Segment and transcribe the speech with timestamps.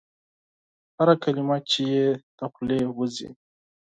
[0.97, 2.07] هره کلمه چي یې
[2.37, 3.29] د خولې وزي؟